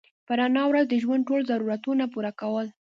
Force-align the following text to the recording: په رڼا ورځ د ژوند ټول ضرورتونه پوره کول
په 0.27 0.31
رڼا 0.39 0.63
ورځ 0.67 0.85
د 0.89 0.95
ژوند 1.03 1.23
ټول 1.29 1.41
ضرورتونه 1.51 2.03
پوره 2.13 2.31
کول 2.41 2.67